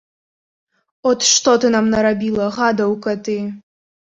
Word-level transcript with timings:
От 1.09 1.27
што 1.33 1.51
ты 1.65 1.71
нам 1.75 1.85
нарабіла, 1.97 2.51
гадаўка 2.59 3.17
ты! 3.29 3.37